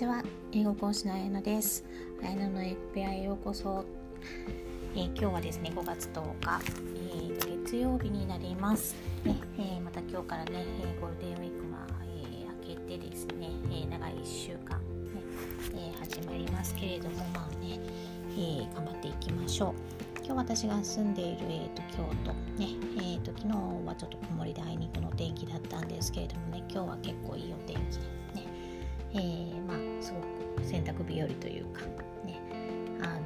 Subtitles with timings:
[0.00, 0.22] ちは。
[0.52, 1.84] 英語講師のあやのです。
[2.22, 3.84] あやのの英語ペアへようこそ、
[4.94, 6.58] えー、今日はですね5月10日、
[6.96, 11.86] えー、月曜日になります、ねえー、また今日からね、えゴールデンウィークが、
[12.16, 14.78] え明けてですね、え長い1週間、
[15.74, 17.78] ねえ始まりますけれどもまあね、
[18.38, 19.74] え頑張っていきましょう。
[20.24, 23.48] 今日私が住んでいる、えーと、京都ね、えーと、昨日
[23.86, 28.19] はちょっと曇りであいにくの天気だったんですけれどもね今日は結構いいお天気で、
[29.14, 31.82] えー、まあすごく洗濯日和というか
[32.24, 32.40] ね
[33.00, 33.20] あの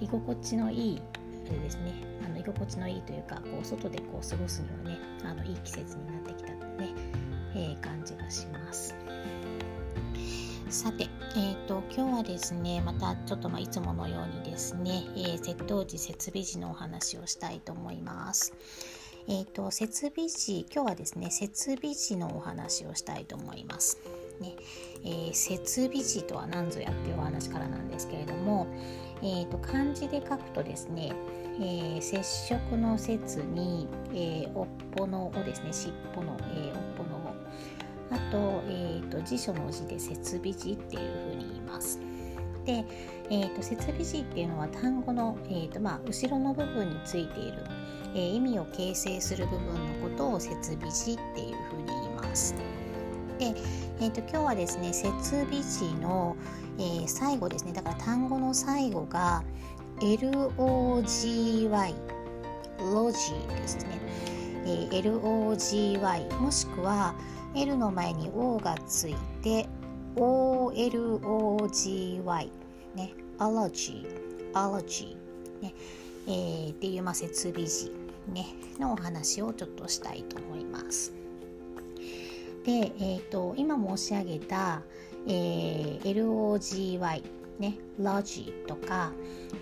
[0.00, 1.02] 居心地のいい
[1.48, 6.94] あれですねあの居心地のいいというかこう外でこう過ごすにはねあのいい季節になってきたね、
[7.54, 8.94] えー、感じがします。
[10.70, 18.52] さて、えーと、今日はですねまたちょっとまあいつものようにですね、えー、窃盗時設備時のお話をしたいと思います。
[19.28, 23.98] えーと、設備時今日はですね設備時のお話をしたいと思います。
[24.40, 24.54] ね
[25.04, 28.66] えー、設備時とは何ぞやっていうお話からなんですけれども、
[29.22, 31.12] えーと、漢字で書くとですね、
[31.60, 37.34] えー、接触の説に、えー、おっぽの尾ですね尻尾の、えー、おっぽの尾
[38.10, 42.00] あと,、えーと、辞書の字で設備字っていうふうに言います。
[42.64, 42.84] で、
[43.30, 47.64] えーと、設備字っていうのは単語の、えーとまあ、後ろの部分についている、
[48.14, 52.54] えー、意味を形成する部分のことを設備字っていうふうに言います。
[53.38, 53.54] で、
[54.00, 56.36] えー、と今日はですね設備字の、
[56.78, 59.42] えー、最後ですねだから単語の最後が
[60.00, 61.94] LOGY
[62.80, 64.00] ロジーですね、
[64.64, 67.14] えー、LOGY もしくは
[67.54, 69.66] L の前に O がついて
[70.16, 70.90] OLOGY
[72.94, 74.06] ね allergy
[74.52, 75.16] allergy
[75.62, 75.74] ね、
[76.26, 77.92] えー、っていうまあ設備時
[78.28, 78.46] ね
[78.78, 81.17] のお話をちょっとしたいと思います。
[82.68, 84.82] で、えーと、今申し上げた、
[85.26, 87.22] えー、LOGY
[87.58, 89.10] ね、ロジとか、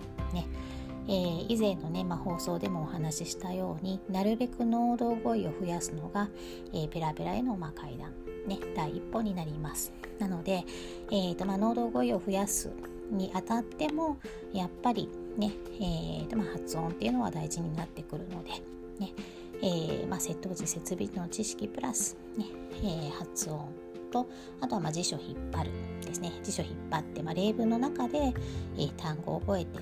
[1.08, 6.30] えー、以前のね、まあ、放送でもお話ししたようになるべく能動語彙を増やすのが、
[6.74, 8.12] えー、ペラペラへの、まあ、階段、
[8.48, 9.92] ね、第一歩になります。
[10.20, 10.64] なので、
[11.12, 12.72] えーとまあ、能動語彙を増やす
[13.12, 14.18] にあたっても
[14.54, 18.52] やっぱりね、えーとまあ、発音っていうのは大事になってくるので、
[19.00, 19.14] ね
[19.62, 22.46] えーまあ、窃盗時設備の知識プラス、ね
[22.78, 23.70] えー、発音
[24.12, 24.28] と
[24.62, 25.72] あとはまあ辞書引っ張る
[26.06, 26.32] ですね。
[26.44, 28.34] 辞書引っ張って、まあ、例文の中で、
[28.78, 29.80] えー、単語を覚えて、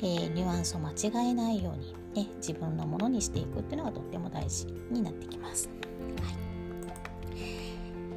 [0.00, 5.68] えー、ニュアンスを間違えないように、ね、自分のものにしていくっていうのがとっても大事になってきます。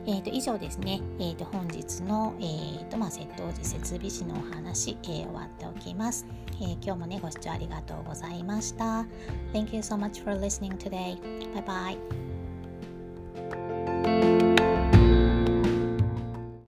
[0.07, 6.25] えー、と以上ですね、えー、と本日の、えーとまあ、窃盗時設備士のお話、えー、終わっておきます、
[6.59, 9.05] えー、今日もねご視聴ありがとうございました
[9.53, 11.17] Thank you so much for listening today.
[11.53, 12.30] Bye bye.